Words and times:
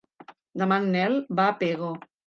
Demà 0.63 0.79
en 0.85 0.89
Nel 0.97 1.21
va 1.41 1.49
a 1.53 1.57
Pego. 1.65 1.97